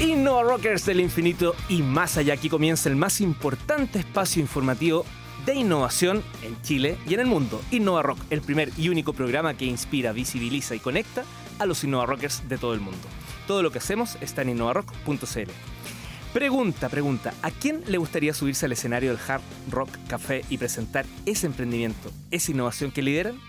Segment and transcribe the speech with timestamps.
[0.00, 2.34] Innova Rockers del infinito y más allá.
[2.34, 5.04] Aquí comienza el más importante espacio informativo
[5.44, 7.60] de innovación en Chile y en el mundo.
[7.70, 11.24] Innova Rock, el primer y único programa que inspira, visibiliza y conecta
[11.58, 13.00] a los Innova Rockers de todo el mundo.
[13.46, 15.50] Todo lo que hacemos está en innovarock.cl.
[16.32, 21.04] Pregunta, pregunta, ¿a quién le gustaría subirse al escenario del Hard Rock Café y presentar
[21.26, 23.40] ese emprendimiento, esa innovación que lideran?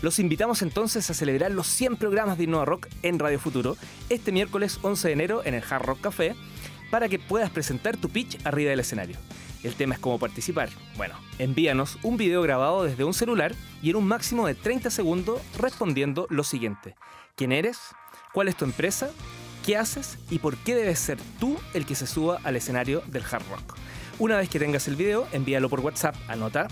[0.00, 3.76] Los invitamos entonces a celebrar los 100 programas de Innova Rock en Radio Futuro
[4.08, 6.36] este miércoles 11 de enero en el Hard Rock Café
[6.88, 9.16] para que puedas presentar tu pitch arriba del escenario.
[9.64, 10.68] El tema es cómo participar.
[10.96, 15.42] Bueno, envíanos un video grabado desde un celular y en un máximo de 30 segundos
[15.58, 16.94] respondiendo lo siguiente.
[17.34, 17.78] ¿Quién eres?
[18.32, 19.10] ¿Cuál es tu empresa?
[19.66, 20.16] ¿Qué haces?
[20.30, 23.76] ¿Y por qué debes ser tú el que se suba al escenario del hard rock?
[24.20, 26.68] Una vez que tengas el video, envíalo por WhatsApp, anota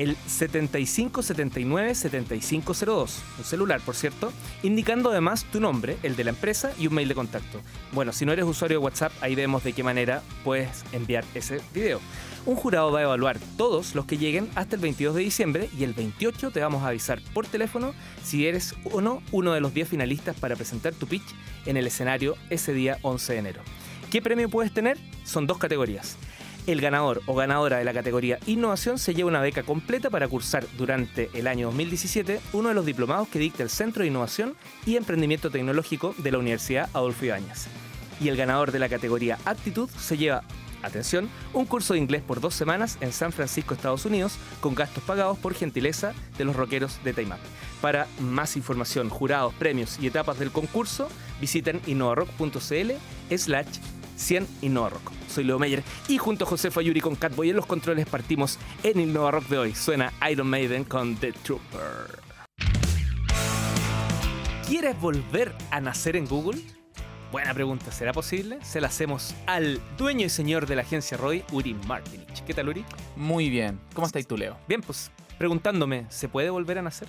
[0.00, 4.32] el 7579 7502, un celular por cierto,
[4.62, 7.60] indicando además tu nombre, el de la empresa y un mail de contacto.
[7.92, 11.60] Bueno, si no eres usuario de WhatsApp, ahí vemos de qué manera puedes enviar ese
[11.74, 12.00] video.
[12.46, 15.84] Un jurado va a evaluar todos los que lleguen hasta el 22 de diciembre y
[15.84, 19.74] el 28 te vamos a avisar por teléfono si eres o no uno de los
[19.74, 21.34] 10 finalistas para presentar tu pitch
[21.66, 23.62] en el escenario ese día 11 de enero.
[24.10, 24.96] ¿Qué premio puedes tener?
[25.24, 26.16] Son dos categorías.
[26.66, 30.66] El ganador o ganadora de la categoría Innovación se lleva una beca completa para cursar
[30.76, 34.96] durante el año 2017 uno de los diplomados que dicta el Centro de Innovación y
[34.96, 37.66] Emprendimiento Tecnológico de la Universidad Adolfo Ibáñez.
[38.20, 40.44] Y el ganador de la categoría Aptitud se lleva
[40.82, 45.02] atención, un curso de inglés por dos semanas en San Francisco, Estados Unidos, con gastos
[45.04, 47.36] pagados por gentileza de los rockeros de Time
[47.80, 51.08] Para más información, jurados, premios y etapas del concurso,
[51.40, 52.92] visiten innovarock.cl
[53.36, 53.66] slash
[54.20, 55.12] 100 Rock.
[55.28, 59.00] Soy Leo Meyer y junto a José Fayuri con Catboy en los controles partimos en
[59.00, 59.74] Innova Rock de hoy.
[59.74, 62.20] Suena Iron Maiden con The Trooper.
[64.68, 66.60] ¿Quieres volver a nacer en Google?
[67.32, 68.58] Buena pregunta, ¿será posible?
[68.62, 72.44] Se la hacemos al dueño y señor de la agencia Roy, Uri Martinich.
[72.44, 72.84] ¿Qué tal, Uri?
[73.16, 73.80] Muy bien.
[73.94, 74.56] ¿Cómo estáis tú, Leo?
[74.68, 77.08] Bien, pues preguntándome, ¿se puede volver a nacer?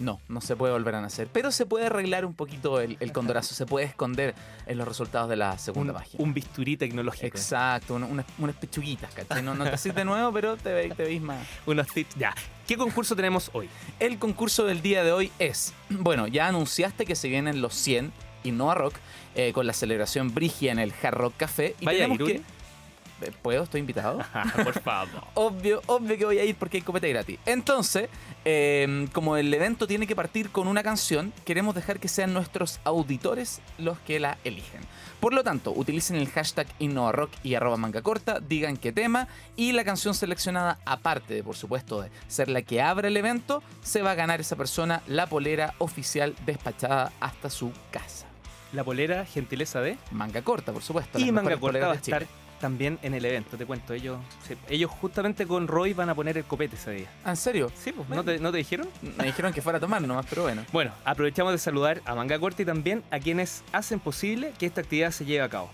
[0.00, 1.28] No, no se puede volver a nacer.
[1.32, 3.54] Pero se puede arreglar un poquito el, condorazo.
[3.54, 4.34] Se puede esconder
[4.66, 6.22] en los resultados de la segunda página.
[6.22, 7.26] Un bisturí tecnológico.
[7.26, 9.42] Exacto, unas pechuguitas, ¿cachai?
[9.42, 11.46] No, te haces de nuevo, pero te, veis, te más.
[11.66, 12.14] Unos tips.
[12.16, 12.34] Ya.
[12.66, 13.68] ¿Qué concurso tenemos hoy?
[13.98, 15.74] El concurso del día de hoy es.
[16.00, 18.12] Bueno, ya anunciaste que se vienen los 100
[18.44, 18.94] Innova Rock
[19.34, 21.74] eh, con la celebración Brigia en el Hard Rock Café.
[21.80, 22.42] Y Vaya tenemos que
[23.42, 23.64] ¿Puedo?
[23.64, 24.18] ¿Estoy invitado?
[24.64, 25.22] Por favor.
[25.34, 27.38] obvio, obvio que voy a ir porque hay copete gratis.
[27.46, 28.08] Entonces,
[28.44, 32.80] em, como el evento tiene que partir con una canción, queremos dejar que sean nuestros
[32.84, 34.80] auditores los que la eligen.
[35.20, 39.72] Por lo tanto, utilicen el hashtag InnovaRock y arroba manga corta, digan qué tema y
[39.72, 44.02] la canción seleccionada, aparte de por supuesto de ser la que abre el evento, se
[44.02, 48.26] va a ganar esa persona la polera oficial despachada hasta su casa.
[48.72, 51.18] La polera, gentileza de manga corta, por supuesto.
[51.18, 52.26] Y manga corta va a estar
[52.60, 53.94] también en el evento, te cuento.
[53.94, 54.18] Ellos
[54.68, 57.10] ellos justamente con Roy van a poner el copete ese día.
[57.24, 57.70] ¿Ah, ¿En serio?
[57.74, 58.08] Sí, pues.
[58.08, 58.88] ¿No te, ¿No te dijeron?
[59.18, 60.64] Me dijeron que fuera a tomar nomás, pero bueno.
[60.72, 64.80] Bueno, aprovechamos de saludar a Manga Corta y también a quienes hacen posible que esta
[64.80, 65.70] actividad se lleve a cabo.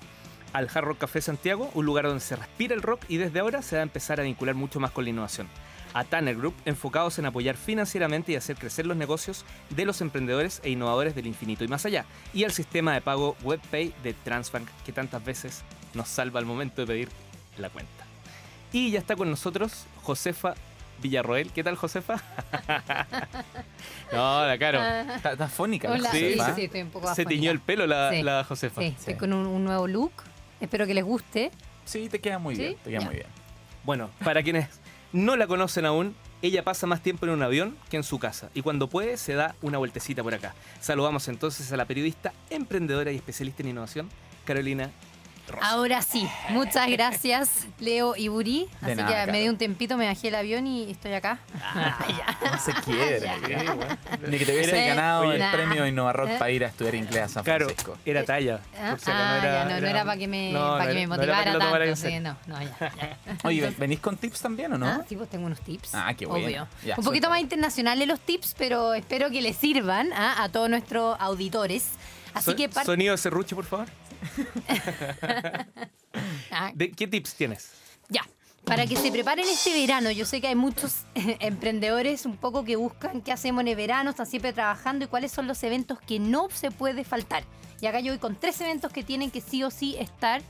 [0.52, 3.60] Al Hard Rock Café Santiago, un lugar donde se respira el rock y desde ahora
[3.62, 5.48] se va a empezar a vincular mucho más con la innovación
[5.94, 10.60] a Tanner Group, enfocados en apoyar financieramente y hacer crecer los negocios de los emprendedores
[10.64, 14.68] e innovadores del infinito y más allá, y al sistema de pago WebPay de Transbank
[14.84, 15.62] que tantas veces
[15.94, 17.08] nos salva al momento de pedir
[17.58, 18.04] la cuenta.
[18.72, 20.54] Y ya está con nosotros Josefa
[21.00, 21.52] Villarroel.
[21.52, 22.14] ¿Qué tal, Josefa?
[24.12, 24.82] no, la caro.
[24.82, 25.90] Está, fónica.
[25.90, 26.10] Hola.
[26.10, 28.80] Sí, sí, estoy un poco Se tiñó el pelo la, Josefa.
[28.80, 30.12] Sí, estoy con un, nuevo look.
[30.60, 31.50] Espero que les guste.
[31.84, 32.76] Sí, te queda muy bien.
[32.82, 33.26] Te queda muy bien.
[33.84, 34.68] Bueno, para quienes
[35.12, 38.50] no la conocen aún, ella pasa más tiempo en un avión que en su casa
[38.54, 40.54] y cuando puede se da una vueltecita por acá.
[40.80, 44.08] Saludamos entonces a la periodista, emprendedora y especialista en innovación,
[44.44, 44.90] Carolina
[45.62, 48.68] Ahora sí, muchas gracias, Leo y Buri.
[48.80, 51.38] Así que me di un tempito, me bajé el avión y estoy acá.
[51.62, 51.98] Ah,
[52.52, 53.30] no se quiere.
[54.26, 56.36] Ni que te hubiese ganado el premio Innova Rock ¿Eh?
[56.38, 57.92] para ir a estudiar inglés a San Francisco.
[57.92, 58.60] Claro, era talla.
[58.78, 61.96] Ah, no, era, no, era, para que me, para que me motivara tanto.
[61.96, 64.86] Sí, no, no, ya, Oye, ¿venís con tips también o no?
[64.86, 65.94] Ah, sí, pues tengo unos tips.
[65.94, 66.66] Ah, qué bueno.
[66.96, 70.42] un poquito más internacionales los tips, pero espero que les sirvan ¿ah?
[70.42, 71.90] a todos nuestros auditores.
[72.34, 73.86] Así que Sonido de serrucho, por favor.
[76.50, 76.72] Ah.
[76.76, 77.70] ¿Qué tips tienes?
[78.08, 78.24] Ya.
[78.64, 82.76] Para que se preparen este verano, yo sé que hay muchos emprendedores un poco que
[82.76, 86.20] buscan qué hacemos en el verano, están siempre trabajando y cuáles son los eventos que
[86.20, 87.42] no se puede faltar.
[87.80, 90.40] Y acá yo voy con tres eventos que tienen que sí o sí estar.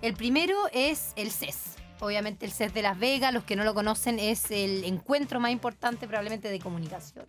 [0.00, 1.76] El primero es el CES.
[2.00, 5.52] Obviamente el CES de Las Vegas, los que no lo conocen, es el encuentro más
[5.52, 7.26] importante probablemente de comunicación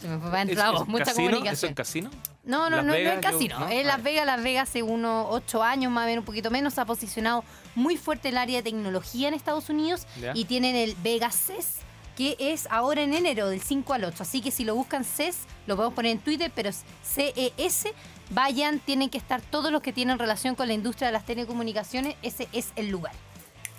[0.00, 1.44] se me fue para ¿Es- adentro la es voz, mucha casino?
[1.44, 2.10] ¿Eso en casino?
[2.44, 3.58] No, no, Las no, no Vegas, es yo- casino.
[3.60, 4.02] no, es Las vale.
[4.10, 6.84] Vegas, Las Vegas hace unos ocho años, más o menos, un poquito menos, se ha
[6.84, 11.34] posicionado muy fuerte en el área de tecnología en Estados Unidos y tienen el Vegas
[11.36, 11.76] CES,
[12.16, 14.22] que es ahora en enero, del 5 al 8.
[14.22, 15.36] Así que si lo buscan CES,
[15.66, 17.88] lo podemos poner en Twitter, pero es CES.
[18.30, 22.14] Vayan, tienen que estar todos los que tienen relación con la industria de las telecomunicaciones,
[22.22, 23.12] ese es el lugar.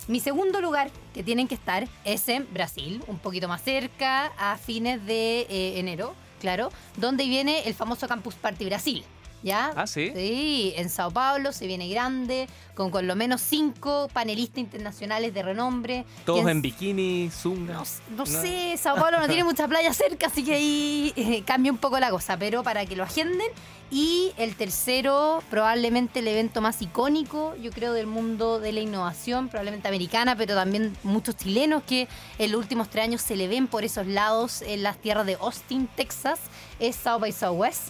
[0.10, 4.58] Mi segundo lugar que tienen que estar es en Brasil, un poquito más cerca, a
[4.58, 9.04] fines de eh, enero, claro, donde viene el famoso Campus Party Brasil.
[9.42, 9.72] ¿Ya?
[9.76, 10.12] Ah, ¿sí?
[10.14, 15.44] Sí, en Sao Paulo se viene grande, con con lo menos cinco panelistas internacionales de
[15.44, 16.06] renombre.
[16.26, 17.74] Todos en bikini, zunga.
[17.74, 17.84] no,
[18.18, 21.78] no sé, Sao Paulo no tiene mucha playa cerca, así que ahí eh, cambia un
[21.78, 23.48] poco la cosa, pero para que lo agenden.
[23.92, 29.50] Y el tercero, probablemente el evento más icónico, yo creo, del mundo de la innovación,
[29.50, 32.08] probablemente americana, pero también muchos chilenos que
[32.38, 35.38] en los últimos tres años se le ven por esos lados en las tierras de
[35.42, 36.40] Austin, Texas,
[36.80, 37.88] es South by Southwest.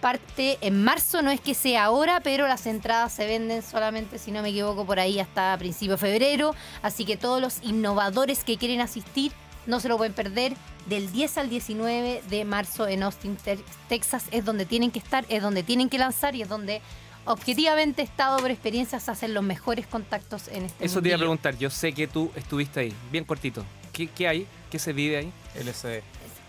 [0.00, 4.30] Parte en marzo, no es que sea ahora, pero las entradas se venden solamente, si
[4.30, 6.54] no me equivoco, por ahí hasta principio de febrero.
[6.82, 9.32] Así que todos los innovadores que quieren asistir
[9.66, 10.54] no se lo pueden perder.
[10.86, 13.58] Del 10 al 19 de marzo en Austin, Te-
[13.88, 16.80] Texas, es donde tienen que estar, es donde tienen que lanzar y es donde
[17.24, 21.18] objetivamente, estado por experiencia, se hacen los mejores contactos en este Eso te iba a
[21.18, 21.58] preguntar.
[21.58, 22.94] Yo sé que tú estuviste ahí.
[23.12, 23.64] Bien cortito.
[23.92, 24.46] ¿Qué, qué hay?
[24.70, 25.32] ¿Qué se vive ahí?
[25.56, 26.02] LCD.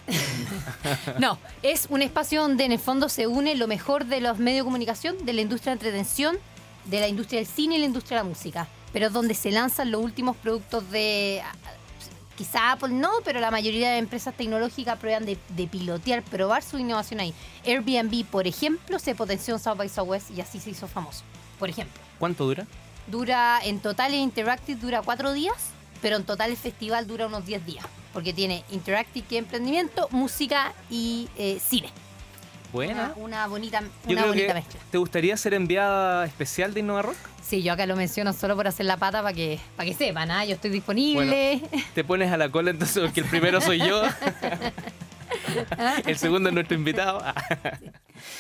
[1.20, 4.64] No, es un espacio donde en el fondo se une lo mejor de los medios
[4.64, 6.38] de comunicación, de la industria de entretención,
[6.86, 8.68] de la industria del cine y la industria de la música.
[8.94, 11.42] Pero es donde se lanzan los últimos productos de.
[12.36, 16.80] Quizá Apple no, pero la mayoría de empresas tecnológicas prueban de, de pilotear, probar su
[16.80, 17.34] innovación ahí.
[17.66, 21.24] Airbnb, por ejemplo, se potenció en South by Southwest y así se hizo famoso.
[21.60, 22.02] Por ejemplo.
[22.18, 22.66] ¿Cuánto dura?
[23.08, 25.72] Dura, en total en Interactive dura cuatro días,
[26.02, 27.86] pero en total el festival dura unos 10 días.
[28.14, 31.90] Porque tiene Interactive, emprendimiento, música y eh, cine.
[32.72, 33.14] Buena.
[33.16, 34.80] Una, una bonita, Yo una creo bonita que mezcla.
[34.92, 37.18] ¿Te gustaría ser enviada especial de Innova Rock?
[37.42, 40.30] Sí, yo acá lo menciono solo por hacer la pata para que, para que sepan,
[40.30, 40.46] ¿ah?
[40.46, 41.62] Yo estoy disponible.
[41.96, 44.04] Te pones a la cola entonces porque el primero soy yo.
[46.06, 47.24] el segundo es nuestro invitado.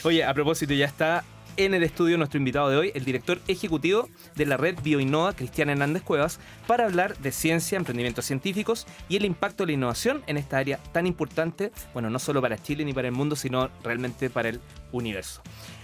[0.03, 1.23] Oye, a propósito, ya está
[1.59, 5.69] en el estudio nuestro invitado de hoy, el director ejecutivo de la red BioInnova, Cristian
[5.69, 10.37] Hernández Cuevas, para hablar de ciencia, emprendimientos científicos y el impacto de la innovación en
[10.37, 14.29] esta área tan importante, bueno, no solo para Chile ni para el mundo, sino realmente
[14.29, 14.61] para el
[14.93, 15.41] universo.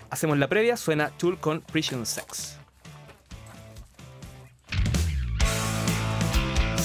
[0.10, 2.58] Hacemos la previa, suena Tool con Prison Sex.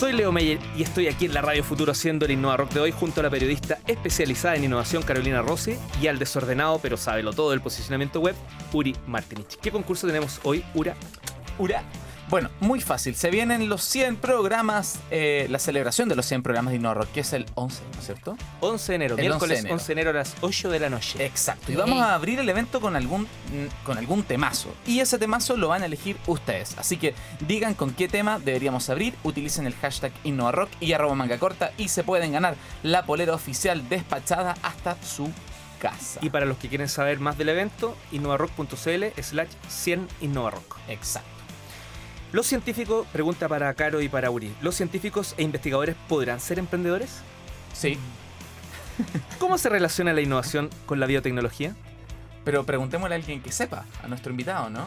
[0.00, 2.80] Soy Leo Meyer y estoy aquí en la Radio Futuro haciendo el Innova Rock de
[2.80, 7.34] hoy junto a la periodista especializada en innovación Carolina Rossi y al desordenado pero sábelo
[7.34, 8.34] todo del posicionamiento web
[8.72, 9.58] Uri Martinich.
[9.60, 10.96] ¿Qué concurso tenemos hoy, Ura?
[11.58, 11.82] Ura.
[12.30, 13.16] Bueno, muy fácil.
[13.16, 17.10] Se vienen los 100 programas, eh, la celebración de los 100 programas de Innova Rock,
[17.10, 18.36] que es el 11, ¿no es cierto?
[18.60, 19.74] 11 de enero, El 11 de miércoles enero.
[19.74, 21.26] 11 de enero a las 8 de la noche.
[21.26, 21.72] Exacto.
[21.72, 24.72] Y vamos a abrir el evento con algún, mm, con algún temazo.
[24.86, 26.78] Y ese temazo lo van a elegir ustedes.
[26.78, 27.16] Así que
[27.48, 29.12] digan con qué tema deberíamos abrir.
[29.24, 32.54] Utilicen el hashtag InnovaRock y arroba manga corta y se pueden ganar
[32.84, 35.32] la polera oficial despachada hasta su
[35.80, 36.20] casa.
[36.22, 40.76] Y para los que quieren saber más del evento, innovarock.cl slash 100 innovarock.
[40.86, 41.39] Exacto.
[42.32, 47.20] Los científicos, pregunta para Caro y para Uri, ¿los científicos e investigadores podrán ser emprendedores?
[47.72, 47.98] Sí.
[49.38, 51.74] ¿Cómo se relaciona la innovación con la biotecnología?
[52.44, 54.84] Pero preguntémosle a alguien que sepa, a nuestro invitado, ¿no?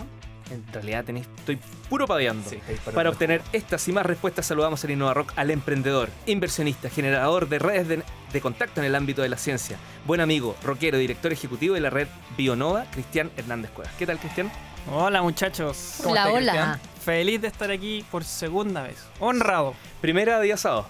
[0.51, 1.57] En realidad tenéis, estoy
[1.89, 2.49] puro padeando.
[2.49, 2.59] Sí,
[2.93, 7.87] para- obtener estas y más respuestas saludamos en InnovaRock al emprendedor, inversionista, generador de redes
[7.87, 11.81] de, de contacto en el ámbito de la ciencia, buen amigo, rockero, director ejecutivo de
[11.81, 13.93] la red Bionova, Cristian Hernández Cuevas.
[13.97, 14.51] ¿Qué tal, Cristian?
[14.91, 16.51] Hola muchachos, ¿Cómo Hola, hola.
[16.51, 16.79] Cristian?
[17.03, 18.97] feliz de estar aquí por segunda vez.
[19.19, 20.87] Honrado, Primera día sábado.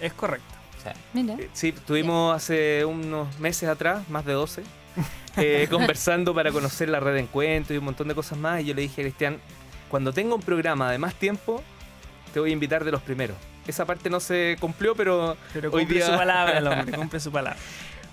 [0.00, 0.46] es correcto.
[0.78, 1.34] O sea, Mira.
[1.34, 4.62] Eh, Sí, estuvimos hace unos meses atrás, más de 12,
[5.36, 8.60] eh, conversando para conocer la red de encuentros y un montón de cosas más.
[8.60, 9.38] Y yo le dije a Cristian,
[9.88, 11.62] cuando tenga un programa de más tiempo,
[12.32, 13.36] te voy a invitar de los primeros.
[13.66, 17.20] Esa parte no se cumplió, pero Pero Hoy cumple día- su palabra el hombre, cumple
[17.20, 17.58] su palabra.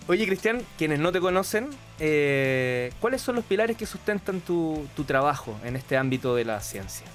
[0.07, 5.03] Oye, Cristian, quienes no te conocen, eh, ¿cuáles son los pilares que sustentan tu, tu
[5.03, 7.05] trabajo en este ámbito de la ciencia?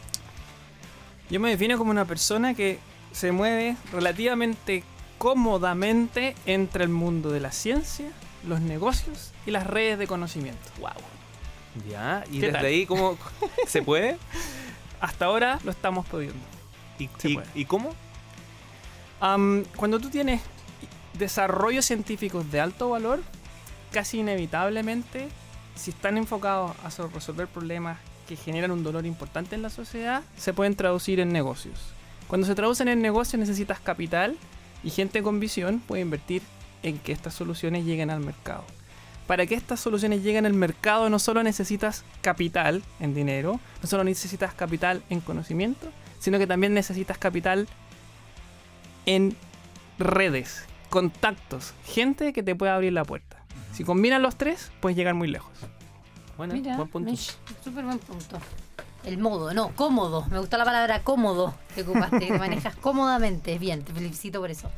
[1.30, 2.78] Yo me defino como una persona que
[3.12, 4.84] se mueve relativamente
[5.16, 8.11] cómodamente entre el mundo de la ciencia,
[8.46, 10.68] los negocios y las redes de conocimiento.
[10.80, 10.90] Wow.
[11.90, 12.64] Ya, y ¿Qué desde tal?
[12.66, 13.16] ahí, ¿cómo
[13.66, 14.18] se puede?
[15.00, 16.37] Hasta ahora lo estamos pudiendo.
[16.99, 17.94] ¿Y, y- y cómo?
[19.76, 20.42] Cuando tú tienes
[21.19, 23.23] desarrollos científicos de alto valor,
[23.92, 25.28] casi inevitablemente,
[25.75, 30.23] si están enfocados a so- resolver problemas que generan un dolor importante en la sociedad,
[30.37, 31.78] se pueden traducir en negocios.
[32.28, 34.37] Cuando se traducen en negocios necesitas capital
[34.85, 36.42] y gente con visión puede invertir
[36.83, 38.64] en que estas soluciones lleguen al mercado.
[39.26, 44.02] Para que estas soluciones lleguen al mercado no solo necesitas capital en dinero, no solo
[44.02, 45.88] necesitas capital en conocimiento,
[46.19, 47.69] sino que también necesitas capital
[49.07, 49.37] en
[49.99, 53.42] redes, contactos, gente que te pueda abrir la puerta.
[53.72, 55.50] Si combinas los tres, puedes llegar muy lejos.
[56.37, 57.16] Bueno, Mira, buen punto.
[57.64, 58.38] Súper buen punto.
[59.02, 60.26] El modo, no, cómodo.
[60.30, 63.58] Me gustó la palabra cómodo que ocupaste, que manejas cómodamente.
[63.58, 64.70] Bien, te felicito por eso.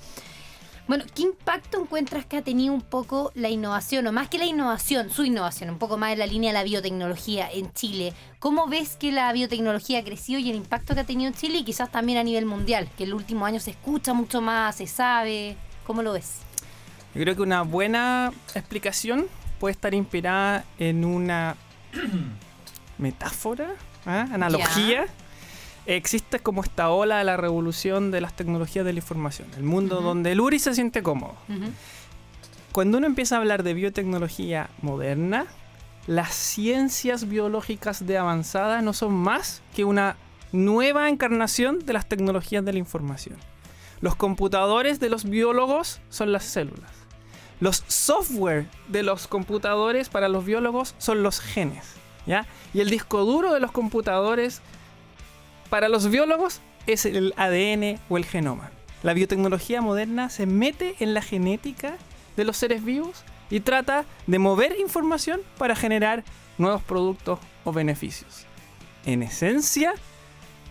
[0.87, 4.45] Bueno, ¿qué impacto encuentras que ha tenido un poco la innovación, o más que la
[4.45, 8.13] innovación, su innovación, un poco más en la línea de la biotecnología en Chile?
[8.39, 11.59] ¿Cómo ves que la biotecnología ha crecido y el impacto que ha tenido en Chile
[11.59, 12.89] y quizás también a nivel mundial?
[12.97, 15.57] Que en el último año se escucha mucho más, se sabe.
[15.87, 16.39] ¿Cómo lo ves?
[17.15, 19.27] Yo creo que una buena explicación
[19.61, 21.57] puede estar inspirada en una
[22.99, 23.75] metáfora,
[24.07, 24.27] ¿ah?
[24.33, 25.07] analogía.
[25.87, 30.01] Existe como esta ola de la revolución de las tecnologías de la información, el mundo
[30.01, 31.35] donde el URI se siente cómodo.
[32.73, 35.47] Cuando uno empieza a hablar de biotecnología moderna,
[36.07, 40.17] las ciencias biológicas de avanzada no son más que una
[40.53, 43.37] nueva encarnación de las tecnologías de la información.
[44.05, 46.91] Los computadores de los biólogos son las células.
[47.59, 51.95] Los software de los computadores para los biólogos son los genes.
[52.27, 52.45] ¿ya?
[52.75, 54.61] Y el disco duro de los computadores
[55.71, 58.71] para los biólogos es el ADN o el genoma.
[59.03, 61.97] La biotecnología moderna se mete en la genética
[62.37, 66.25] de los seres vivos y trata de mover información para generar
[66.59, 68.45] nuevos productos o beneficios.
[69.07, 69.95] En esencia,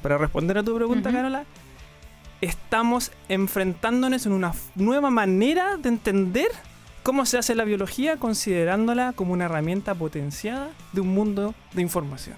[0.03, 1.11] para responder a tu pregunta.
[1.11, 1.45] Carola,
[2.43, 6.47] estamos enfrentándonos en una nueva manera de entender
[7.03, 12.35] cómo se hace la biología considerándola como una herramienta potenciada de un mundo de información.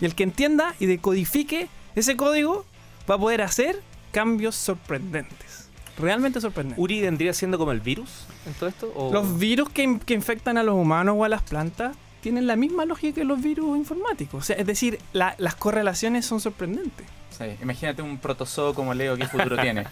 [0.00, 2.64] Y el que entienda y decodifique ese código
[3.08, 3.80] va a poder hacer
[4.12, 5.68] cambios sorprendentes.
[5.98, 6.82] Realmente sorprendentes.
[6.82, 8.92] ¿Uri vendría siendo como el virus en todo esto?
[8.94, 9.12] O...
[9.12, 12.56] Los virus que, in- que infectan a los humanos o a las plantas tienen la
[12.56, 14.42] misma lógica que los virus informáticos.
[14.42, 17.06] O sea, es decir, la- las correlaciones son sorprendentes.
[17.38, 19.84] Sí, imagínate un protozoo como Leo, ¿qué futuro tiene?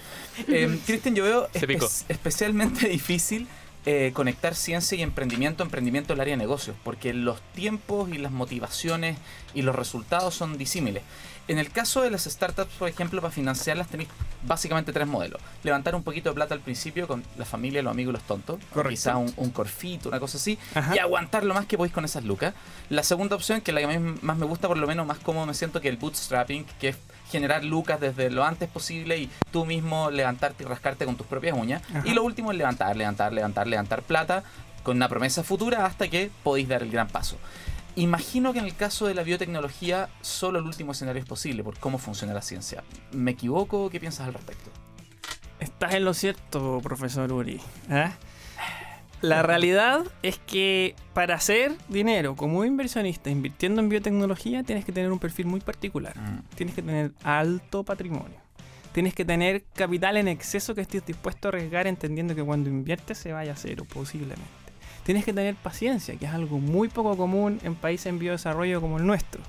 [0.48, 3.46] Eh, Cristian, yo veo espe- especialmente difícil
[3.86, 8.18] eh, conectar ciencia y emprendimiento, emprendimiento en el área de negocios, porque los tiempos y
[8.18, 9.18] las motivaciones
[9.52, 11.02] y los resultados son disímiles.
[11.46, 14.08] En el caso de las startups, por ejemplo, para financiarlas tenéis
[14.46, 15.42] básicamente tres modelos.
[15.62, 18.58] Levantar un poquito de plata al principio con la familia, los amigos y los tontos.
[18.72, 18.88] Correcto.
[18.88, 20.58] Quizá un, un corfito, una cosa así.
[20.74, 20.96] Ajá.
[20.96, 22.54] Y aguantar lo más que podéis con esas lucas.
[22.88, 25.06] La segunda opción, que es la que a mí más me gusta, por lo menos
[25.06, 26.96] más cómodo me siento, que el bootstrapping, que es
[27.30, 31.56] generar lucas desde lo antes posible y tú mismo levantarte y rascarte con tus propias
[31.56, 31.82] uñas.
[31.90, 32.02] Ajá.
[32.06, 34.44] Y lo último es levantar, levantar, levantar, levantar plata
[34.82, 37.38] con una promesa futura hasta que podéis dar el gran paso.
[37.96, 41.78] Imagino que en el caso de la biotecnología solo el último escenario es posible por
[41.78, 42.82] cómo funciona la ciencia.
[43.12, 43.88] ¿Me equivoco?
[43.88, 44.70] ¿Qué piensas al respecto?
[45.60, 47.60] Estás en lo cierto, profesor Uri.
[47.88, 48.10] ¿eh?
[49.24, 55.10] La realidad es que para hacer dinero como inversionista invirtiendo en biotecnología tienes que tener
[55.10, 56.12] un perfil muy particular.
[56.56, 58.36] Tienes que tener alto patrimonio.
[58.92, 63.16] Tienes que tener capital en exceso que estés dispuesto a arriesgar entendiendo que cuando inviertes
[63.16, 64.44] se vaya a cero, posiblemente.
[65.04, 68.98] Tienes que tener paciencia, que es algo muy poco común en países en biodesarrollo como
[68.98, 69.40] el nuestro.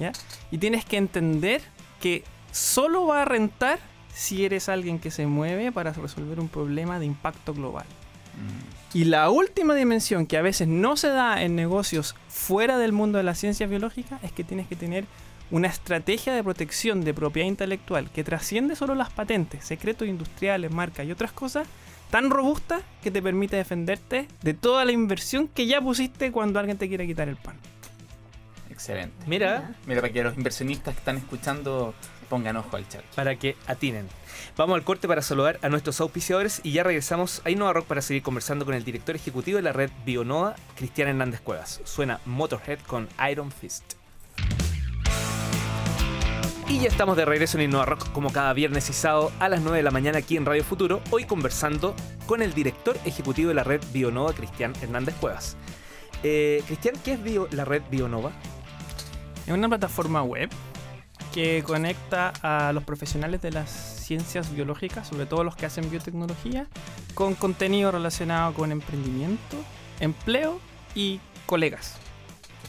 [0.00, 0.12] ¿ya?
[0.50, 1.60] Y tienes que entender
[2.00, 3.78] que solo va a rentar
[4.14, 7.84] si eres alguien que se mueve para resolver un problema de impacto global.
[8.94, 13.18] Y la última dimensión que a veces no se da en negocios fuera del mundo
[13.18, 15.04] de las ciencias biológicas es que tienes que tener
[15.50, 21.06] una estrategia de protección de propiedad intelectual que trasciende solo las patentes, secretos industriales, marcas
[21.06, 21.66] y otras cosas,
[22.10, 26.78] tan robusta que te permite defenderte de toda la inversión que ya pusiste cuando alguien
[26.78, 27.56] te quiere quitar el pan.
[28.70, 29.16] Excelente.
[29.26, 31.94] Mira, Mira, para que los inversionistas que están escuchando
[32.28, 33.02] pongan ojo al chat.
[33.14, 34.08] para que atinen.
[34.56, 38.02] Vamos al corte para saludar a nuestros auspiciadores y ya regresamos a Innova Rock para
[38.02, 41.80] seguir conversando con el director ejecutivo de la red Bionova, Cristian Hernández Cuevas.
[41.84, 43.94] Suena Motorhead con Iron Fist.
[46.68, 49.62] Y ya estamos de regreso en Innova Rock como cada viernes y sábado a las
[49.62, 51.94] 9 de la mañana aquí en Radio Futuro, hoy conversando
[52.26, 55.56] con el director ejecutivo de la red Bionova, Cristian Hernández Cuevas.
[56.22, 58.32] Eh, Cristian, ¿qué es Bio- la red Bionova?
[59.46, 60.50] Es una plataforma web
[61.32, 66.66] que conecta a los profesionales de las ciencias biológicas, sobre todo los que hacen biotecnología,
[67.14, 69.56] con contenido relacionado con emprendimiento,
[70.00, 70.60] empleo
[70.94, 71.96] y colegas.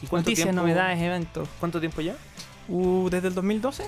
[0.02, 1.48] ¿Y cuánto Noticias, tiempo- novedades, eventos.
[1.58, 2.14] ¿Cuánto tiempo ya?
[2.68, 3.84] Uh, desde el 2012,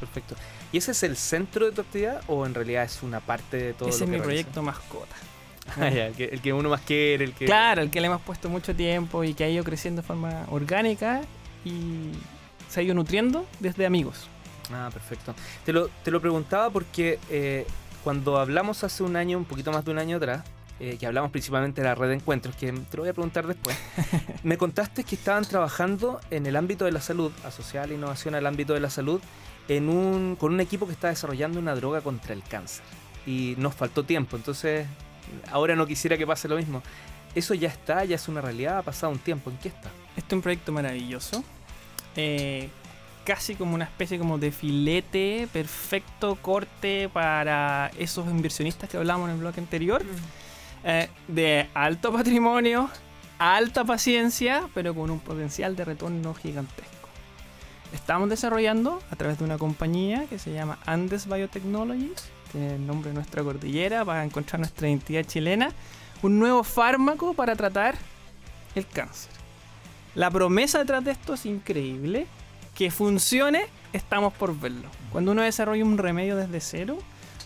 [0.00, 0.34] Perfecto.
[0.72, 3.72] ¿Y ese es el centro de tu actividad o en realidad es una parte de
[3.72, 4.52] todo ese lo es que mi realizas?
[4.52, 5.16] proyecto mascota.
[5.80, 7.44] Ah, ya, el, que, el que uno más quiere, el que...
[7.46, 10.44] Claro, el que le hemos puesto mucho tiempo y que ha ido creciendo de forma
[10.50, 11.22] orgánica
[11.64, 12.10] y
[12.68, 14.28] se ha ido nutriendo desde amigos.
[14.72, 15.34] Ah, perfecto.
[15.64, 17.66] Te lo, te lo preguntaba porque eh,
[18.04, 20.44] cuando hablamos hace un año, un poquito más de un año atrás,
[20.78, 23.46] eh, que hablamos principalmente de la red de encuentros, que te lo voy a preguntar
[23.46, 23.76] después,
[24.42, 28.34] me contaste que estaban trabajando en el ámbito de la salud, asociada a la innovación
[28.34, 29.20] al ámbito de la salud,
[29.68, 32.84] en un, con un equipo que está desarrollando una droga contra el cáncer.
[33.26, 34.86] Y nos faltó tiempo, entonces
[35.50, 36.82] ahora no quisiera que pase lo mismo.
[37.34, 38.04] ¿Eso ya está?
[38.04, 38.78] ¿Ya es una realidad?
[38.78, 39.50] ¿Ha pasado un tiempo?
[39.50, 39.90] ¿En qué está?
[40.16, 41.42] Este es un proyecto maravilloso.
[42.16, 42.68] Eh,
[43.24, 49.34] casi como una especie como de filete, perfecto corte para esos inversionistas que hablábamos en
[49.34, 50.02] el bloque anterior.
[50.84, 52.88] Eh, de alto patrimonio,
[53.38, 57.08] alta paciencia, pero con un potencial de retorno gigantesco.
[57.92, 63.10] Estamos desarrollando a través de una compañía que se llama Andes Biotechnologies, tiene el nombre
[63.10, 65.72] de nuestra cordillera para encontrar nuestra identidad chilena,
[66.22, 67.96] un nuevo fármaco para tratar
[68.74, 69.35] el cáncer.
[70.16, 72.26] La promesa detrás de esto es increíble.
[72.74, 74.88] Que funcione, estamos por verlo.
[75.12, 76.98] Cuando uno desarrolla un remedio desde cero,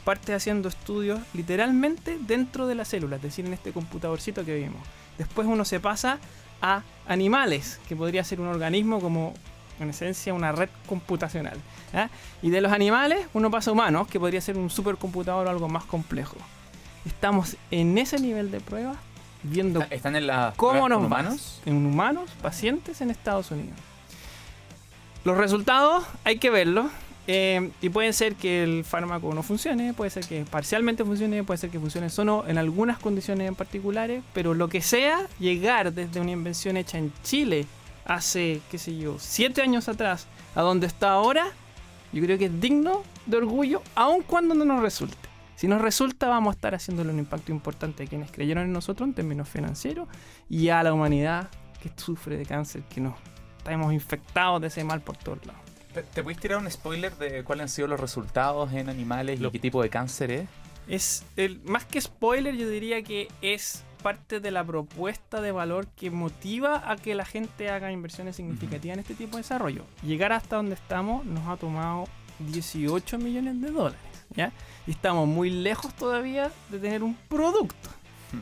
[0.04, 4.80] parte haciendo estudios literalmente dentro de la célula, es decir, en este computadorcito que vimos.
[5.18, 6.18] Después uno se pasa
[6.62, 9.34] a animales, que podría ser un organismo como
[9.80, 11.58] en esencia una red computacional.
[12.40, 15.68] Y de los animales uno pasa a humanos, que podría ser un supercomputador o algo
[15.68, 16.36] más complejo.
[17.04, 18.96] Estamos en ese nivel de pruebas
[19.42, 21.60] viendo ¿Están en la cómo nos humanos?
[21.66, 23.78] va en humanos, pacientes en Estados Unidos.
[25.24, 26.86] Los resultados hay que verlos.
[27.26, 31.58] eh, y puede ser que el fármaco no funcione, puede ser que parcialmente funcione, puede
[31.58, 36.20] ser que funcione solo en algunas condiciones en particulares, pero lo que sea, llegar desde
[36.20, 37.66] una invención hecha en Chile
[38.04, 41.46] hace, qué sé yo, siete años atrás a donde está ahora,
[42.12, 45.16] yo creo que es digno de orgullo, aun cuando no nos resulte.
[45.60, 49.06] Si nos resulta, vamos a estar haciéndole un impacto importante a quienes creyeron en nosotros
[49.06, 50.08] en términos financieros
[50.48, 51.50] y a la humanidad
[51.82, 53.12] que sufre de cáncer, que nos
[53.58, 55.60] estamos infectados de ese mal por todos lados.
[55.92, 59.48] ¿Te, te puedes tirar un spoiler de cuáles han sido los resultados en animales Lo-
[59.48, 60.48] y qué tipo de cáncer es?
[60.88, 65.88] Es el, más que spoiler, yo diría que es parte de la propuesta de valor
[65.88, 69.84] que motiva a que la gente haga inversiones significativas en este tipo de desarrollo.
[70.02, 72.06] Llegar hasta donde estamos nos ha tomado
[72.38, 74.00] 18 millones de dólares,
[74.36, 77.90] Y estamos muy lejos todavía de tener un producto.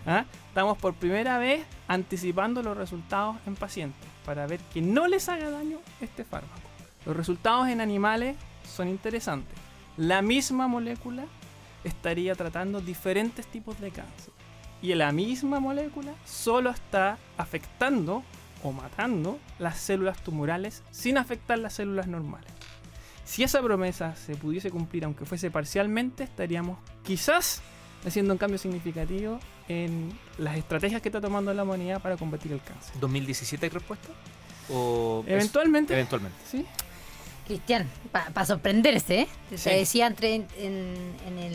[0.06, 0.24] ¿ah?
[0.48, 5.50] Estamos por primera vez anticipando los resultados en pacientes para ver que no les haga
[5.50, 6.68] daño este fármaco.
[7.06, 9.58] Los resultados en animales son interesantes.
[9.96, 11.24] La misma molécula
[11.84, 14.32] estaría tratando diferentes tipos de cáncer.
[14.82, 18.22] Y la misma molécula solo está afectando
[18.62, 22.57] o matando las células tumorales sin afectar las células normales.
[23.28, 27.60] Si esa promesa se pudiese cumplir, aunque fuese parcialmente, estaríamos quizás
[28.06, 29.38] haciendo un cambio significativo
[29.68, 32.94] en las estrategias que está tomando la humanidad para combatir el cáncer.
[32.98, 34.08] ¿2017 hay respuesta?
[34.70, 36.38] ¿O es- Eventualmente, Eventualmente.
[36.50, 36.64] sí.
[37.46, 39.28] Cristian, para sorprenderse, ¿eh?
[39.50, 39.70] Te Sí.
[39.70, 41.54] decía entre en, en- en el,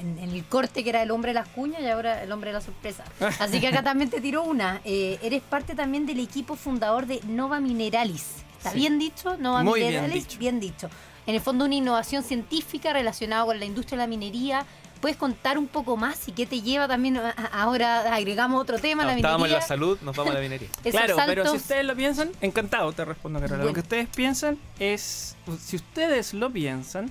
[0.00, 2.50] en- en el corte que era el hombre de las cuñas y ahora el hombre
[2.50, 3.04] de la sorpresa.
[3.40, 4.82] Así que acá también te tiró una.
[4.84, 8.26] Eh, eres parte también del equipo fundador de Nova Mineralis.
[8.58, 8.78] ¿Está Sí.
[8.78, 9.36] bien dicho?
[9.38, 10.38] Nova Muy bien Mineralis, dicho.
[10.38, 10.88] bien dicho.
[11.26, 14.64] En el fondo una innovación científica relacionada con la industria de la minería.
[15.00, 17.18] ¿Puedes contar un poco más y qué te lleva también?
[17.18, 19.60] a- Ahora agregamos otro tema, la Estábamos en minería.
[19.60, 20.68] la salud, nos vamos a la minería.
[20.90, 23.58] Claro, pero si ustedes lo piensan, encantado te respondo, Carola.
[23.58, 23.74] Lo Bueno.
[23.74, 27.10] que ustedes piensan es, si ustedes lo piensan,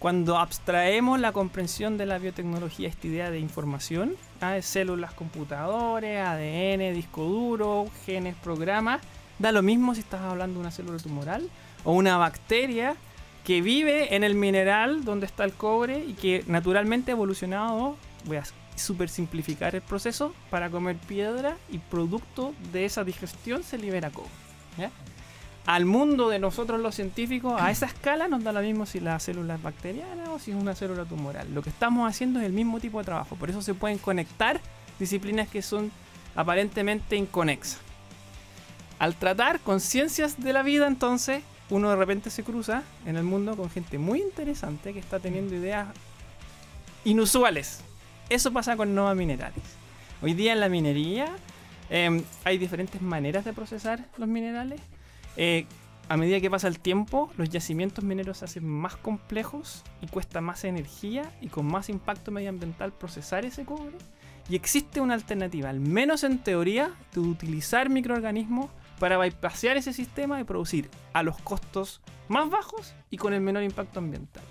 [0.00, 4.52] cuando abstraemos la comprensión de la biotecnología, esta idea de información, ¿ah?
[4.52, 9.02] de células, computadores, ADN, disco duro, genes, programas,
[9.38, 11.48] da lo mismo si estás hablando de una célula tumoral
[11.84, 12.96] o una bacteria
[13.44, 18.36] que vive en el mineral donde está el cobre y que naturalmente ha evolucionado, voy
[18.36, 18.44] a
[18.76, 24.30] super simplificar el proceso, para comer piedra y producto de esa digestión se libera cobre.
[25.66, 29.20] Al mundo de nosotros los científicos, a esa escala nos da lo mismo si la
[29.20, 31.52] célula es bacteriana o si es una célula tumoral.
[31.54, 34.60] Lo que estamos haciendo es el mismo tipo de trabajo, por eso se pueden conectar
[34.98, 35.92] disciplinas que son
[36.34, 37.78] aparentemente inconexas.
[38.98, 43.56] Al tratar conciencias de la vida, entonces, uno de repente se cruza en el mundo
[43.56, 45.88] con gente muy interesante que está teniendo ideas
[47.04, 47.80] inusuales.
[48.28, 49.62] Eso pasa con Nova Minerales.
[50.22, 51.28] Hoy día en la minería
[51.88, 54.80] eh, hay diferentes maneras de procesar los minerales.
[55.36, 55.66] Eh,
[56.08, 60.40] a medida que pasa el tiempo, los yacimientos mineros se hacen más complejos y cuesta
[60.40, 63.96] más energía y con más impacto medioambiental procesar ese cobre.
[64.48, 70.40] Y existe una alternativa, al menos en teoría, de utilizar microorganismos para bypassear ese sistema
[70.40, 74.44] y producir a los costos más bajos y con el menor impacto ambiental.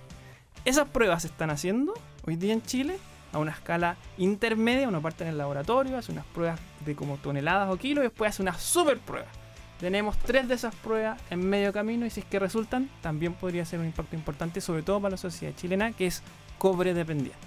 [0.65, 1.93] Esas pruebas se están haciendo
[2.27, 2.97] hoy día en Chile
[3.31, 4.89] a una escala intermedia.
[4.89, 8.31] Uno parte en el laboratorio, hace unas pruebas de como toneladas o kilos y después
[8.31, 9.27] hace una super prueba.
[9.79, 13.63] Tenemos tres de esas pruebas en medio camino y si es que resultan, también podría
[13.63, 16.21] ser un impacto importante, sobre todo para la sociedad chilena, que es
[16.57, 17.37] cobre dependiente.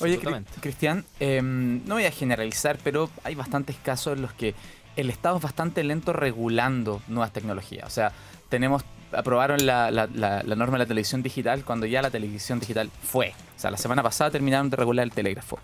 [0.00, 0.18] Oye.
[0.60, 4.54] Cristian, em, no voy a generalizar, pero hay bastantes casos en los que
[4.96, 7.86] el Estado es bastante lento regulando nuevas tecnologías.
[7.86, 8.12] O sea,
[8.48, 13.34] tenemos aprobaron la, norma de la televisión digital cuando ya la televisión digital fue.
[13.56, 15.58] O sea, la semana pasada terminaron de regular el telégrafo.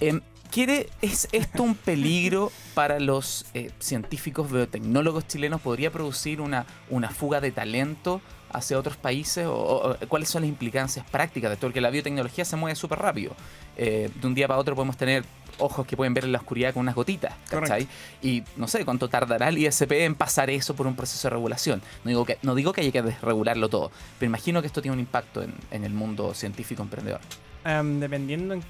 [0.00, 5.60] Em, ¿quiere, ¿Es esto un peligro para los eh, científicos biotecnólogos chilenos?
[5.60, 8.20] ¿Podría producir una, una fuga de talento
[8.52, 9.46] hacia otros países?
[9.46, 11.66] ¿O, o- cuáles son las implicancias prácticas de esto?
[11.66, 13.32] Porque la biotecnología se mueve súper rápido.
[13.76, 15.24] Eh, de un día para otro podemos tener
[15.58, 17.86] ojos que pueden ver en la oscuridad con unas gotitas, ¿cachai?
[18.22, 21.82] Y no sé cuánto tardará el ISP en pasar eso por un proceso de regulación.
[22.04, 24.94] No digo que, no digo que haya que desregularlo todo, pero imagino que esto tiene
[24.94, 27.20] un impacto en, en el mundo científico emprendedor.
[27.64, 28.62] Em, dependiendo en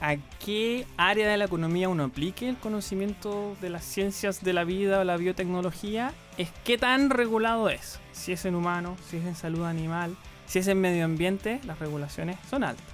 [0.00, 4.64] a qué área de la economía uno aplique el conocimiento de las ciencias de la
[4.64, 8.00] vida o la biotecnología, es qué tan regulado es.
[8.12, 11.78] Si es en humano, si es en salud animal, si es en medio ambiente, las
[11.78, 12.86] regulaciones son altas.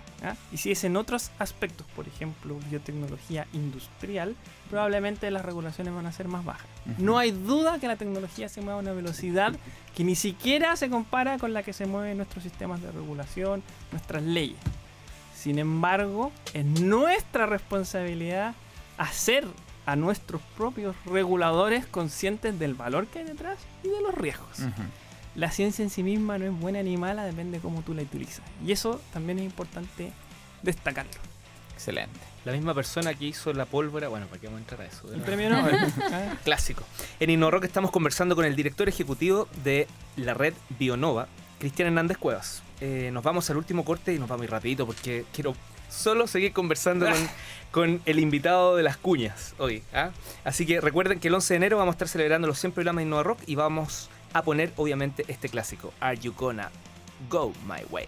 [0.50, 4.34] Y si es en otros aspectos, por ejemplo, biotecnología industrial,
[4.68, 6.66] probablemente las regulaciones van a ser más bajas.
[6.98, 9.54] No hay duda que la tecnología se mueve a una velocidad
[9.94, 14.22] que ni siquiera se compara con la que se mueven nuestros sistemas de regulación, nuestras
[14.24, 14.58] leyes.
[15.46, 18.56] Sin embargo, es nuestra responsabilidad
[18.98, 19.46] hacer
[19.86, 24.58] a nuestros propios reguladores conscientes del valor que hay detrás y de los riesgos.
[25.36, 28.02] La ciencia en sí misma no es buena ni mala, depende de cómo tú la
[28.02, 28.42] utilizas.
[28.66, 30.10] Y eso también es importante
[30.64, 31.12] destacarlo.
[31.74, 32.18] Excelente.
[32.44, 35.14] La misma persona que hizo la pólvora, bueno, ¿para qué vamos a entrar a eso?
[35.14, 35.76] El premio Nobel.
[36.12, 36.34] ¿ah?
[36.42, 36.82] Clásico.
[37.20, 41.28] En InnoRock estamos conversando con el director ejecutivo de la red Bionova,
[41.60, 42.64] Cristian Hernández Cuevas.
[42.80, 45.54] Eh, nos vamos al último corte y nos vamos muy rapidito porque quiero
[45.88, 47.28] solo seguir conversando con,
[47.70, 49.82] con el invitado de las cuñas hoy.
[49.94, 50.10] ¿ah?
[50.44, 53.00] Así que recuerden que el 11 de enero vamos a estar celebrando los 100 programas
[53.00, 56.70] de InnoRock y vamos a poner obviamente este clásico, Are You Gonna
[57.30, 58.06] Go My Way?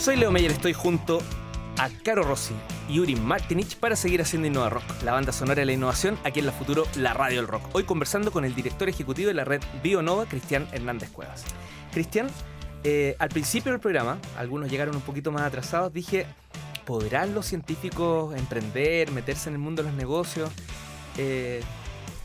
[0.00, 1.20] Soy Leo Meyer, estoy junto
[1.78, 2.54] a Caro Rossi
[2.88, 6.40] y Yuri Martinich para seguir haciendo Innova Rock, la banda sonora de la innovación aquí
[6.40, 7.62] en la futuro, la radio del rock.
[7.72, 11.44] Hoy conversando con el director ejecutivo de la red Bionova, Cristian Hernández Cuevas.
[11.94, 12.26] Cristian,
[12.82, 16.26] eh, al principio del programa, algunos llegaron un poquito más atrasados, dije,
[16.84, 20.50] ¿podrán los científicos emprender, meterse en el mundo de los negocios?
[21.16, 21.62] Eh,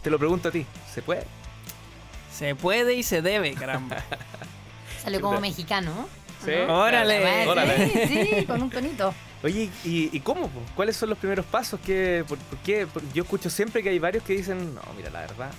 [0.01, 1.23] te lo pregunto a ti, ¿se puede?
[2.35, 4.03] Se puede y se debe, caramba.
[5.03, 5.93] Salió como mexicano.
[5.93, 6.09] ¿no?
[6.43, 6.51] Sí.
[6.67, 6.81] ¿No?
[6.81, 7.47] Órale.
[7.47, 8.07] Órale.
[8.07, 9.13] Sí, sí, con un tonito.
[9.43, 10.49] Oye, ¿y, y cómo?
[10.75, 11.79] ¿Cuáles son los primeros pasos?
[11.85, 12.85] ¿Qué, por, por qué?
[13.13, 15.51] Yo escucho siempre que hay varios que dicen, no, mira, la verdad,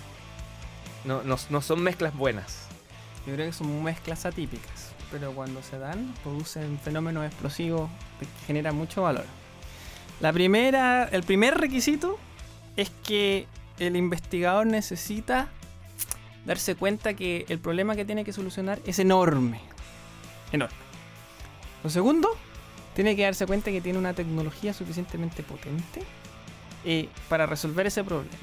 [1.05, 2.70] no, no, no son mezclas buenas.
[3.27, 8.77] Yo creo que son mezclas atípicas, pero cuando se dan, producen fenómenos explosivos que generan
[8.77, 9.25] mucho valor.
[10.21, 12.19] La primera, el primer requisito
[12.77, 13.47] es que
[13.79, 15.49] el investigador necesita
[16.45, 19.61] darse cuenta que el problema que tiene que solucionar es enorme.
[20.53, 20.77] Enorme.
[21.83, 22.31] Lo segundo,
[22.95, 26.03] tiene que darse cuenta que tiene una tecnología suficientemente potente
[26.85, 28.37] eh, para resolver ese problema.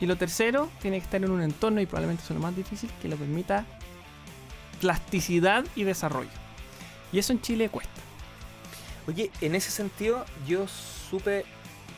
[0.00, 2.90] Y lo tercero, tiene que estar en un entorno, y probablemente es lo más difícil,
[3.02, 3.66] que le permita
[4.80, 6.30] plasticidad y desarrollo.
[7.12, 8.00] Y eso en Chile cuesta.
[9.06, 11.44] Oye, en ese sentido, yo supe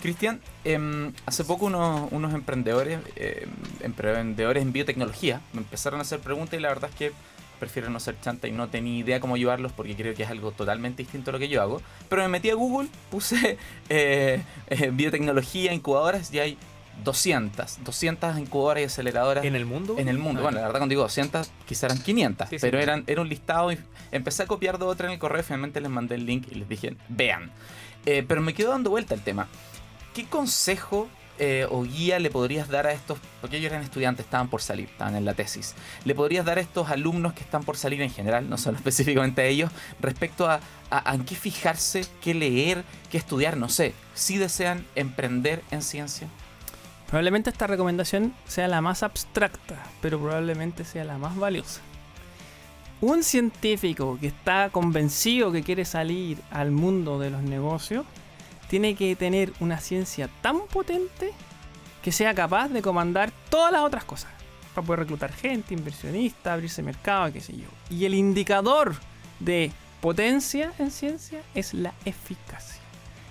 [0.02, 3.50] Cristian, em, hace poco unos, unos emprendedores, em,
[3.82, 7.12] emprendedores en biotecnología, me empezaron a hacer preguntas y la verdad es que
[7.60, 10.52] prefiero no ser chanta y no tenía idea cómo ayudarlos porque creo que es algo
[10.52, 11.82] totalmente distinto a lo que yo hago.
[12.08, 13.58] Pero me metí a Google, puse
[13.90, 16.58] eh, eh, biotecnología, incubadoras y hay
[17.04, 19.96] 200, 200 incubadoras y aceleradoras ¿En el mundo?
[19.98, 20.42] en el mundo.
[20.42, 22.62] Ah, Bueno, la verdad cuando digo 200, quizás eran 500, Sí, sí.
[22.62, 23.80] pero eran, era un listado y
[24.12, 26.56] empecé a copiar dos o tres en el correo, finalmente les mandé el link y
[26.56, 27.52] les dije, vean.
[28.06, 29.48] Eh, pero me quedó dando vuelta el tema.
[30.18, 34.48] ¿Qué consejo eh, o guía le podrías dar a estos, porque ellos eran estudiantes, estaban
[34.48, 35.76] por salir, estaban en la tesis,
[36.06, 39.44] le podrías dar a estos alumnos que están por salir en general, no solo específicamente
[39.44, 44.40] a ellos, respecto a, a, a qué fijarse, qué leer, qué estudiar, no sé, si
[44.40, 46.28] desean emprender en ciencia?
[47.06, 51.82] Probablemente esta recomendación sea la más abstracta, pero probablemente sea la más valiosa.
[53.02, 58.04] Un científico que está convencido que quiere salir al mundo de los negocios
[58.70, 61.34] tiene que tener una ciencia tan potente
[62.02, 64.32] que sea capaz de comandar todas las otras cosas.
[64.74, 67.68] Para poder reclutar gente, inversionistas, abrirse mercado, qué sé yo.
[67.90, 68.96] Y el indicador
[69.40, 72.82] de potencia en ciencia es la eficacia.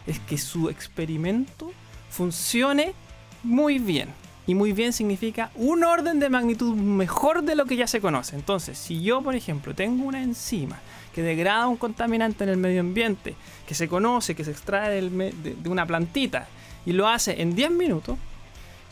[0.06, 1.72] Es que su experimento
[2.10, 2.94] funcione
[3.42, 4.08] muy bien.
[4.46, 8.36] Y muy bien significa un orden de magnitud mejor de lo que ya se conoce.
[8.36, 10.78] Entonces, si yo, por ejemplo, tengo una enzima
[11.14, 13.34] que degrada un contaminante en el medio ambiente,
[13.66, 16.46] que se conoce, que se extrae de, de una plantita,
[16.84, 18.18] y lo hace en 10 minutos,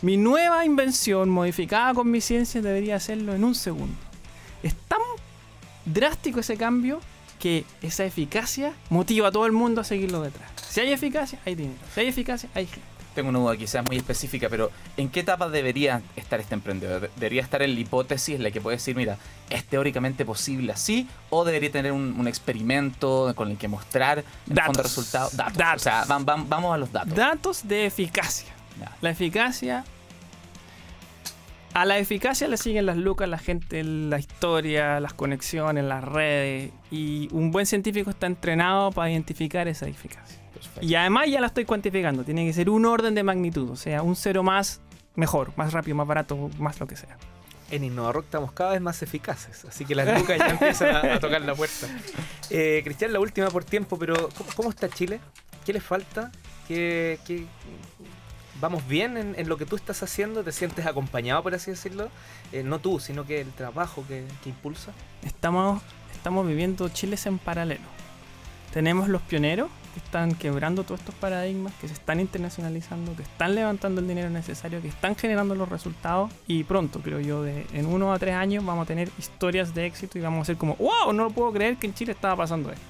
[0.03, 3.97] mi nueva invención modificada con mi ciencia debería hacerlo en un segundo.
[4.63, 4.99] Es tan
[5.85, 7.01] drástico ese cambio
[7.39, 10.51] que esa eficacia motiva a todo el mundo a seguirlo detrás.
[10.69, 11.79] Si hay eficacia, hay dinero.
[11.95, 12.94] Si hay eficacia, hay gente.
[13.15, 17.11] Tengo una duda quizás muy específica, pero ¿en qué etapa debería estar este emprendedor?
[17.17, 19.17] ¿Debería estar en la hipótesis en la que puede decir, mira,
[19.51, 21.07] es teóricamente posible así?
[21.31, 24.77] ¿O debería tener un, un experimento con el que mostrar Datos.
[24.79, 25.37] resultados?
[25.37, 25.57] Datos.
[25.57, 25.81] Datos.
[25.83, 27.15] O sea, vam- vam- vamos a los datos.
[27.15, 28.49] Datos de eficacia.
[28.81, 28.91] Ya.
[29.01, 29.85] La eficacia.
[31.73, 36.71] A la eficacia le siguen las lucas, la gente, la historia, las conexiones, las redes.
[36.93, 40.39] Y un buen científico está entrenado para identificar esa eficacia.
[40.55, 40.81] Perfecto.
[40.85, 42.25] Y además ya la estoy cuantificando.
[42.25, 43.71] Tiene que ser un orden de magnitud.
[43.71, 44.81] O sea, un cero más,
[45.17, 47.17] mejor, más rápido, más barato, más lo que sea.
[47.71, 51.19] En InnovaRock estamos cada vez más eficaces, así que las lucas ya empiezan a, a
[51.21, 51.89] tocar la puerta.
[52.51, 55.19] Eh, Cristian, la última por tiempo, pero ¿cómo, cómo está Chile?
[55.65, 56.31] ¿Qué le falta?
[56.69, 57.47] ¿Qué, qué-
[58.61, 60.45] ¿Vamos bien en, en lo que tú estás haciendo?
[60.45, 62.09] ¿Te sientes acompañado, por así decirlo?
[62.53, 64.93] Eh, no tú, sino que el trabajo que, que impulsa.
[65.23, 67.83] Estamos, estamos viviendo chiles en paralelo.
[68.73, 73.55] Tenemos los pioneros que están quebrando todos estos paradigmas, que se están internacionalizando, que están
[73.55, 77.87] levantando el dinero necesario, que están generando los resultados y pronto, creo yo, de, en
[77.87, 80.75] uno a tres años vamos a tener historias de éxito y vamos a ser como,
[80.77, 82.85] wow, no lo puedo creer que en Chile estaba pasando esto.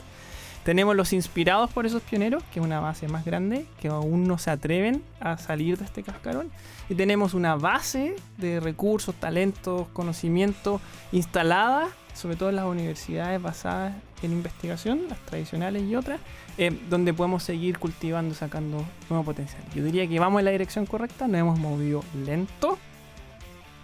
[0.64, 4.38] Tenemos los inspirados por esos pioneros, que es una base más grande, que aún no
[4.38, 6.50] se atreven a salir de este cascarón.
[6.88, 10.80] Y tenemos una base de recursos, talentos, conocimiento
[11.12, 13.92] instalada, sobre todo en las universidades basadas
[14.26, 16.20] en investigación, las tradicionales y otras,
[16.58, 19.62] eh, donde podemos seguir cultivando, sacando nuevo potencial.
[19.74, 22.78] Yo diría que vamos en la dirección correcta, nos hemos movido lento,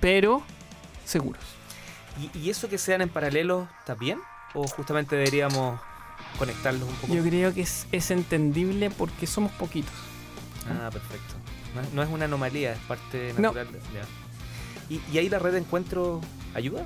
[0.01, 0.43] pero
[1.05, 1.43] seguros.
[2.35, 4.19] ¿Y, y eso que sean en paralelo está bien?
[4.55, 5.81] ¿O justamente deberíamos
[6.39, 7.15] conectarlos un poco?
[7.15, 9.93] Yo creo que es, es entendible porque somos poquitos.
[10.69, 11.35] Ah, perfecto.
[11.75, 13.43] No es, no es una anomalía, es parte No.
[13.53, 13.73] natural.
[13.73, 14.03] de- ya.
[14.89, 16.21] ¿Y, ¿Y ahí la red de encuentro
[16.55, 16.85] ayuda?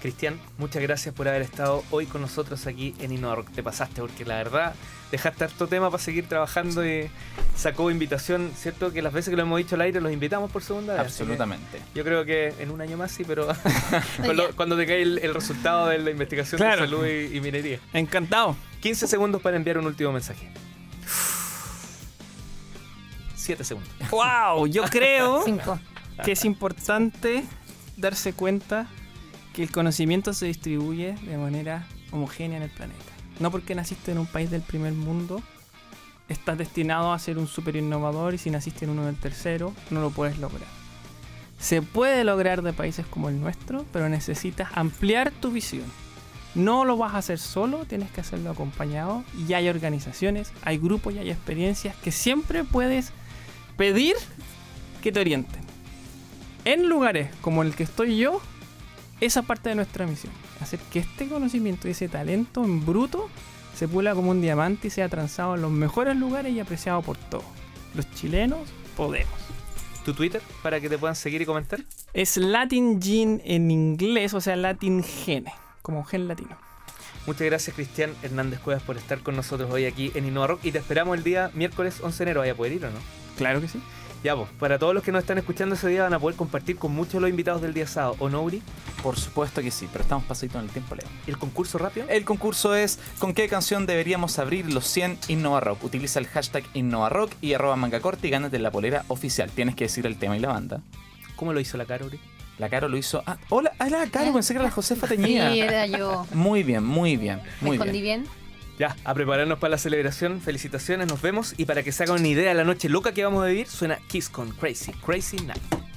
[0.00, 3.50] Cristian, muchas gracias por haber estado hoy con nosotros aquí en InnovaRock.
[3.50, 4.74] Te pasaste porque la verdad
[5.10, 7.10] dejaste harto tema para seguir trabajando y
[7.56, 8.92] sacó invitación, ¿cierto?
[8.92, 11.02] Que las veces que lo hemos dicho al aire los invitamos por segunda vez.
[11.02, 11.80] Absolutamente.
[11.94, 13.48] Yo creo que en un año más sí, pero
[14.24, 16.82] cuando, cuando te cae el, el resultado de la investigación Claro.
[16.82, 17.80] de salud y, y minería.
[17.92, 18.56] Encantado.
[18.80, 20.48] 15 segundos para enviar un último mensaje.
[23.34, 23.92] 7 segundos.
[24.10, 24.66] ¡Wow!
[24.66, 25.78] Yo creo Cinco.
[26.24, 27.44] que es importante
[27.96, 28.86] darse cuenta
[29.54, 33.00] que el conocimiento se distribuye de manera homogénea en el planeta.
[33.40, 35.42] No porque naciste en un país del primer mundo
[36.28, 40.00] estás destinado a ser un super innovador y si naciste en uno del tercero, no
[40.00, 40.68] lo puedes lograr.
[41.58, 45.84] Se puede lograr de países como el nuestro, pero necesitas ampliar tu visión.
[46.54, 51.14] No lo vas a hacer solo, tienes que hacerlo acompañado y hay organizaciones, hay grupos
[51.14, 53.12] y hay experiencias que siempre puedes
[53.76, 54.16] pedir
[55.02, 55.62] que te orienten.
[56.64, 58.40] En lugares como el que estoy yo,
[59.20, 63.28] esa parte de nuestra misión, hacer que este conocimiento y ese talento en bruto
[63.76, 67.18] se pula como un diamante y sea transado en los mejores lugares y apreciado por
[67.18, 67.44] todos.
[67.94, 68.60] Los chilenos
[68.96, 69.34] podemos.
[70.04, 71.80] ¿Tu Twitter para que te puedan seguir y comentar?
[72.14, 76.56] Es Latin Gene en inglés, o sea, Latin Gene, como gen latino.
[77.26, 80.72] Muchas gracias Cristian Hernández Cuevas por estar con nosotros hoy aquí en Innova Rock y
[80.72, 82.40] te esperamos el día miércoles 11 de enero.
[82.40, 82.98] ¿Vaya a poder ir o no?
[83.36, 83.82] Claro que sí.
[84.24, 86.76] Ya, pues, para todos los que nos están escuchando ese día van a poder compartir
[86.76, 88.60] con muchos de los invitados del día sábado, ¿o no, Uri?
[89.02, 91.06] Por supuesto que sí, pero estamos pasaditos en el tiempo, Leo.
[91.26, 92.06] ¿Y el concurso rápido?
[92.08, 95.84] El concurso es ¿Con qué canción deberíamos abrir los 100 Innova Rock?
[95.84, 99.50] Utiliza el hashtag Innova Rock y arroba manga corta y gánate la polera oficial.
[99.50, 100.80] Tienes que decir el tema y la banda.
[101.36, 102.18] ¿Cómo lo hizo la cara, Uri?
[102.58, 103.22] La Caro lo hizo.
[103.26, 104.32] Ah, hola, ah, la Caro, ¿Eh?
[104.32, 105.54] pensé que era la Josefa Sí, Teñía.
[105.54, 106.26] era yo.
[106.32, 108.22] Muy bien, muy bien, ¿Me muy escondí bien.
[108.22, 108.32] bien?
[108.78, 110.40] Ya, a prepararnos para la celebración.
[110.40, 111.54] Felicitaciones, nos vemos.
[111.56, 113.66] Y para que se hagan una idea de la noche loca que vamos a vivir,
[113.66, 115.95] suena Kiss con Crazy, Crazy Night.